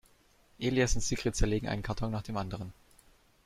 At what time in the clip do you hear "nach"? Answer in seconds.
2.09-2.23